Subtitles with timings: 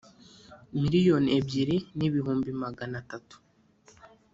[0.79, 3.35] miliyoni ebyiri n ibihumbi magana atatu